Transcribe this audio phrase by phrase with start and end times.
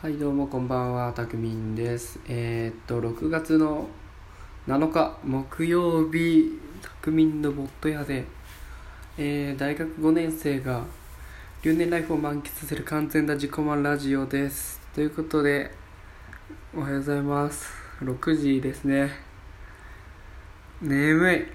[0.00, 2.18] はいどうもこんばんはたくみんです。
[2.26, 3.86] えー、っと6月の
[4.66, 8.24] 7日木曜日たくみんのボット屋で、
[9.18, 10.84] えー、大学5年生が
[11.60, 14.80] 留年ライフを満喫する完全な自己満ラジオです。
[14.94, 15.70] ということで
[16.74, 17.70] おはようございます。
[18.00, 19.10] 6時ですね。
[20.80, 21.46] 眠い。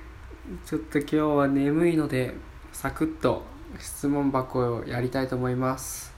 [0.68, 2.36] ちょっと今日は眠いので
[2.71, 3.43] サクッと
[3.80, 6.14] 質問箱をやりたいと思います。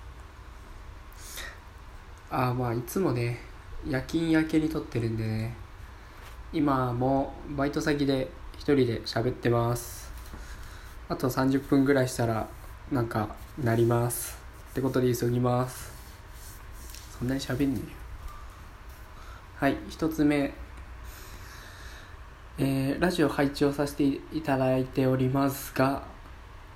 [2.29, 3.39] ああまあいつもね
[3.87, 5.55] 夜勤明けに撮ってるんでね
[6.51, 10.11] 今もバイト先で一人で喋ってます。
[11.09, 12.47] あと30分ぐらいしたら
[12.91, 14.37] なんかなります。
[14.71, 15.91] ってことで急ぎます。
[17.17, 17.95] そんなに喋んねえよ。
[19.55, 20.53] はい一つ目。
[22.59, 26.03] えー、ラジオ配置をさせていただいておりますが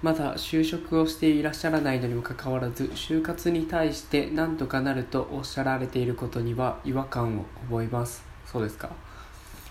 [0.02, 8.24] まだ就職をしていらっしゃらないのにもかかわらず就活に対して何とかなるとおっしゃられていることには違和感を覚えます。
[8.46, 8.90] そうですか。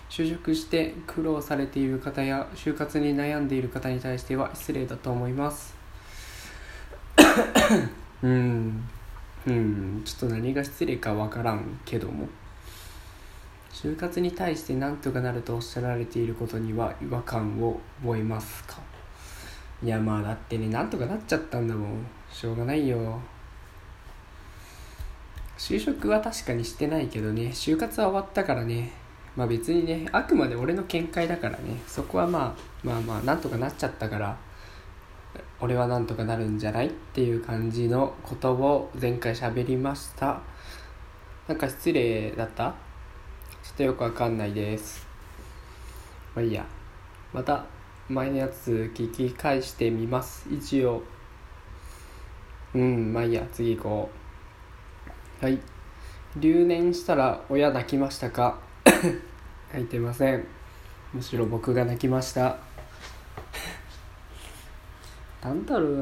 [0.09, 5.75] 就職して苦労されている方や就活に悩んでいる方に対しては失礼だと思います。
[8.23, 8.83] うん。
[9.47, 10.01] うん。
[10.05, 12.27] ちょっと何が失礼かわからんけども。
[13.73, 18.90] 就活に対して何とかなるとおっしゃられていることには違和感を覚えますか？
[19.83, 22.05] いやまあだってねなんとかなっちゃったんだもん。
[22.31, 23.19] しょうがないよ。
[25.57, 27.47] 就職は確かにしてないけどね。
[27.47, 28.91] 就活は終わったからね。
[29.35, 31.81] まあ別にねあくまで俺の見解だからね。
[31.87, 34.37] そこはまあまあまあなんとかなっちゃったから
[35.59, 40.41] 俺はなんとかなるんじゃないっていう感じのことを前回喋りました。
[41.47, 42.73] なんか失礼だった？
[43.63, 45.07] ちょっとよくわかんないです。
[46.35, 46.65] まあいいや。
[47.33, 47.65] また
[48.11, 50.47] 前のやつ聞き返してみます。
[50.51, 51.01] 一応。
[52.75, 53.45] うんまあいいや。
[53.51, 54.09] 次行こ
[55.41, 55.45] う。
[55.45, 55.59] はい。
[56.35, 58.59] 留年したら親泣きましたか？
[59.71, 60.45] 泣いてません。
[61.13, 62.57] むしろ僕が泣きました。
[65.41, 65.97] なんだろう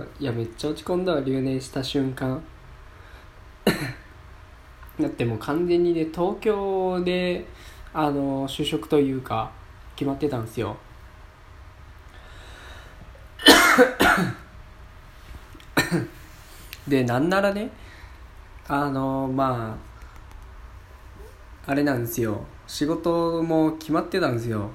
[0.00, 0.06] な。
[0.18, 2.42] いやめっちゃ落ち込んだわ留年した瞬間。
[5.00, 7.46] だってもう完全にね東京で
[7.92, 9.50] あの就職というか
[9.96, 10.76] 決まってたんですよ。
[16.88, 17.70] でなんならね
[18.68, 19.76] あのま
[21.66, 22.44] ああれなんですよ。
[22.66, 24.70] 仕事も決まってたんですよ。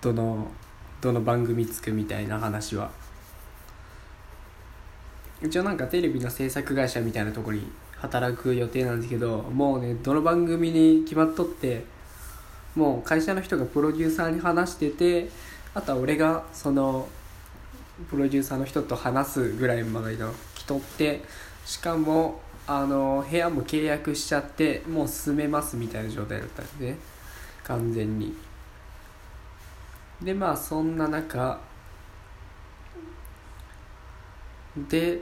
[0.00, 0.46] どの
[1.00, 2.90] どの番組つくみたいな話は。
[5.42, 11.84] 一応なんかテレビの制作会社みたいなとこに働く予定なんですけどもうねどの番組に決まっとって
[12.74, 15.30] もう会社の人がプロデューサーに話してて
[15.74, 17.08] あとは俺がその
[18.10, 21.22] プロデューサーの人と話すぐらいまでの来とって
[21.64, 26.96] しかもあの部屋も契約しちゃってもう住めますみたいな状態だったんですね。
[27.64, 28.34] 完全に。
[30.22, 31.60] でまあそんな中
[34.76, 35.20] で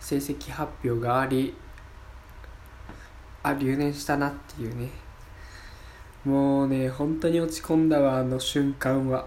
[0.00, 1.54] 成績発表があり
[3.42, 4.88] あ留年したなっていうね。
[6.24, 9.26] もうね本当に落ち込んだわあの瞬間は。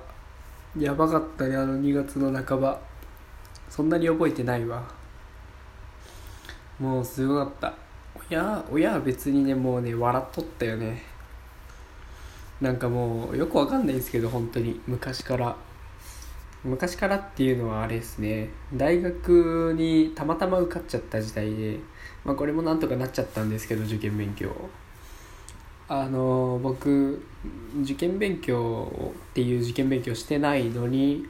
[0.77, 2.86] やばかったねあの2月の半ば。
[3.69, 4.83] そんなに覚えてないわ。
[6.79, 7.73] もうすごかった。
[8.29, 11.01] 親親は別にねもうね笑っとったよね。
[12.61, 14.79] なんかもうよくわかんないんですけど本当に。
[14.87, 15.55] 昔から。
[16.63, 18.49] 昔からっていうのはあれですね。
[18.73, 21.79] 大学にたまたま受かっちゃった時代で、
[22.25, 24.51] まあ、これもなんとかなっちゃったんですけど受験勉強。
[25.89, 27.23] あの僕
[27.81, 28.91] 受験勉強
[29.31, 31.25] っていう受験勉強してないのに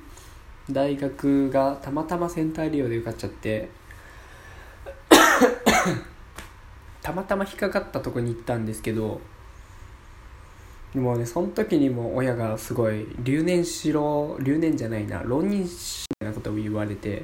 [0.69, 3.69] 大学がたまたまセンター利用で受かっちゃって
[7.01, 9.21] たまたま引っかかったとこに行ったんですけど
[10.93, 17.23] もうねその時にも親がすごい留年しろ留年じゃないな浪人しみたいなことを言われて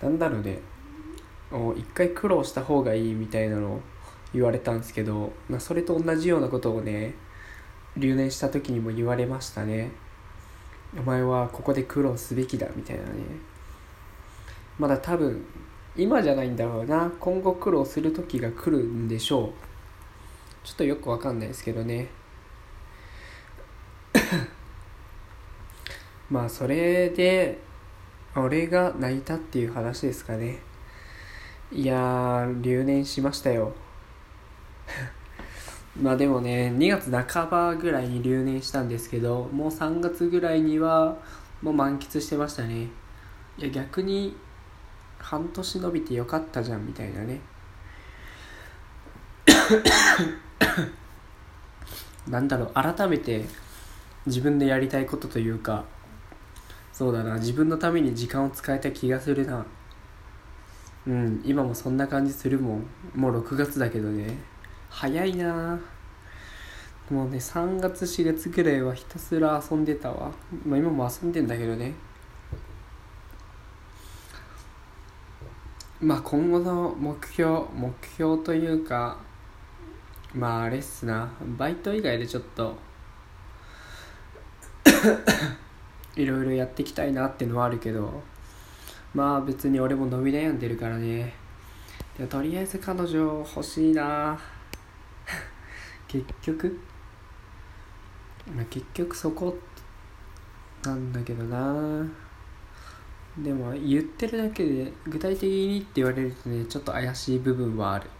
[0.00, 0.60] なんだろうね
[1.76, 3.80] 一回苦労した方がいいみたいなのを
[4.32, 7.14] 言われたんですけど、まあ、それと同じようなことをね
[7.96, 9.90] 留年した時にも言われましたね。
[10.98, 13.10] お前はここで苦労すべきだみたいなね。
[14.78, 15.44] まだ多分
[15.96, 17.12] 今じゃないんだろうな。
[17.20, 19.52] 今後苦労する時が来るんでしょう。
[20.64, 22.08] ちょっとよくわかんないですけどね。
[26.30, 27.58] まあそれで
[28.34, 30.58] 俺が泣いたっていう話ですかね。
[31.72, 33.74] いやー留年しましたよ。
[35.98, 41.16] まあでもね2月半ばぐらいに留年したんですけどもう3月ぐらいには
[41.62, 42.88] もう満喫してましたね。
[43.58, 44.36] いや逆に
[45.18, 47.40] 半年伸びてよかったじゃんみたいなね。
[52.28, 53.44] なんだろう改めて
[54.26, 55.84] 自分でやりたいことというか
[56.92, 59.66] そうだな自分のために時間を使えた気がするな。
[61.06, 62.86] うん今もそんな感じするもん。
[63.14, 64.38] もう6月だけどね。
[64.90, 65.80] 早いな。
[67.10, 70.30] もうね3月4月ぐらいはひたすら遊んでたわ。
[70.66, 71.94] まあ今も遊んでんだけどね。
[76.00, 79.18] まあ今後の目標目標というか
[80.34, 81.30] まああれっすな。
[81.58, 82.76] バイト以外でちょっと
[86.16, 88.22] いろいろやっていきたいなってのはあるけど
[89.14, 91.34] まあ別に俺も伸び悩んでるからね。
[92.18, 94.38] でとりあえず彼女欲しいな。
[96.10, 96.76] 結局？
[98.52, 99.56] まあ結局そこ
[100.82, 102.04] なんだけどな。
[103.38, 108.10] でも言ってるだけで具体的にって言われるとねちょっと怪しい部分はある。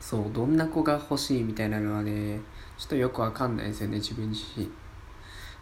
[0.00, 2.38] そうどんな子が欲しいみたいなのはね
[2.78, 4.70] ちょっとよくわかんないですよね自分自身。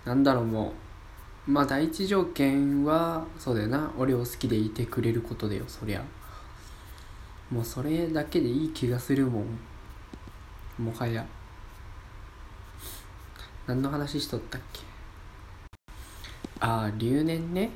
[0.04, 0.74] なんだろうも
[1.48, 6.04] うまあ第一条件はそうだよな俺を好きでいてくれることだよそりゃ。
[7.50, 9.44] もうそれだけでいい気がするもん。
[10.78, 11.24] もはや。
[13.66, 14.80] 何の話しとったっけ？
[16.60, 17.70] ああ留年ね。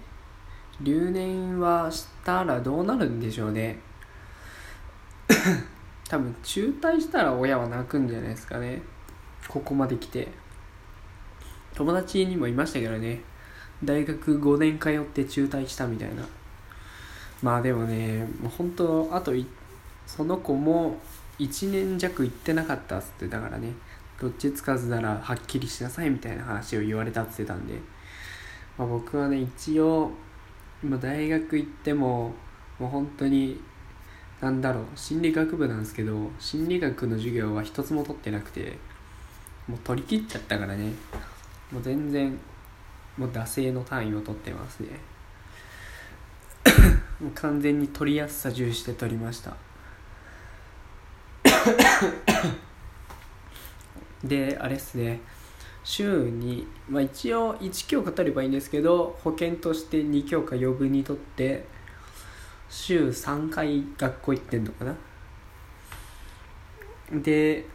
[0.83, 3.79] 留年はしたらどうなるんでしょうね。
[6.09, 8.83] 多分中退したら親は泣くんじゃないですかね。
[9.49, 10.29] ここまで来て。
[11.75, 13.21] 友達にもいましたけどね。
[13.83, 16.23] 大学5年通って中退したみたいな。
[17.43, 19.33] まあでもねもう本当あと
[20.07, 20.99] その子も
[21.41, 23.73] 1年弱行ってなかったっつってだからね。
[24.21, 27.75] どっちつかずならはっきりしなさいみたいな話を言われたっつってたんで、
[28.77, 30.11] まあ、僕はね一応、
[30.85, 32.35] まあ、大学行っても
[32.79, 33.59] もう本当に
[34.43, 38.77] なんだろう心理学部なんですけど心理学の授業は一つも取ってなくて
[39.67, 40.93] もう取り切っちゃったからね。
[41.73, 42.37] もう全然
[43.17, 44.89] もう惰性の単位を取ってますね。
[47.21, 49.57] もう完全に取りやすさ重視で取りました。
[54.25, 55.21] であれっすね。
[55.83, 61.65] 週に、まあ、一応1教科取ればいいんですけど保険として2教科余分に取って
[62.69, 64.95] 週3回学校行ってんのかな。
[67.13, 67.67] で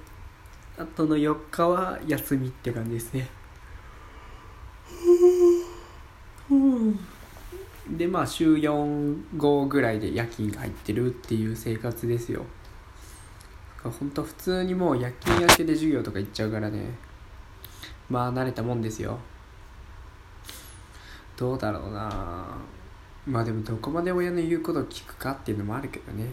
[0.77, 3.27] あとの4日は休みって感じですね。
[7.89, 12.45] でまあ週45ぐらいで夜勤が入ってるっていう生活ですよ。
[13.89, 16.81] ほんと普通にもう夜勤明けで授業とか行っちゃうからね。
[18.09, 19.17] まあ慣れたもんですよ。
[21.37, 22.45] どうだろうな。
[23.25, 26.31] まあでもどこまで親の言うことを聞くかっていうのもあるけどね。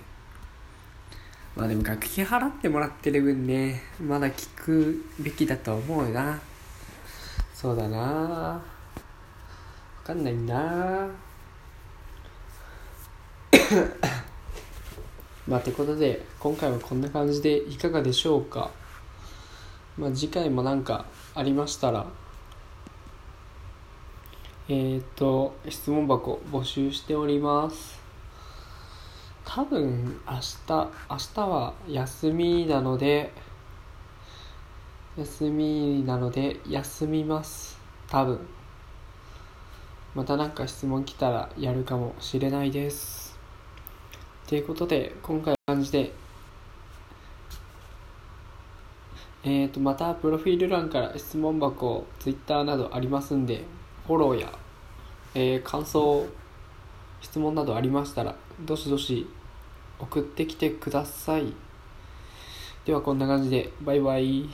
[1.57, 3.83] まあでも学費払ってもらってる分ね。
[4.01, 6.41] まだ聞くべきだと思うよな。
[7.55, 7.99] そうだな。
[7.99, 8.63] わ
[10.05, 11.09] かんないな。
[15.47, 18.71] まあてことで今回はこんな感じでいかがでしょうか。
[19.99, 21.05] まあ次回もなんか
[21.35, 22.06] ありましたら
[24.69, 28.00] えっ、と質問箱募集しております。
[29.44, 33.32] 多分明日明日は休みなので
[35.19, 37.79] 休みなので休みます。
[38.08, 38.41] 多分。
[40.15, 43.21] また何か質問来たらやるかもしれないです。
[44.53, 46.13] ということで、今回は感じで、
[49.44, 53.65] えっ、ー、と、また、プロフィール欄から質問箱、Twitter などありますんで、
[54.06, 54.53] フォローや、
[55.35, 56.27] えー、感想、
[57.23, 59.27] 質問などありましたら、どしどし
[59.99, 61.55] 送ってきてください。
[62.85, 64.51] では、こんな感じで、バイバイ。